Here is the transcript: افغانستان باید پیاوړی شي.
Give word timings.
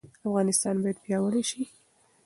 افغانستان 0.25 0.75
باید 0.83 0.97
پیاوړی 1.05 1.43
شي. 1.49 1.61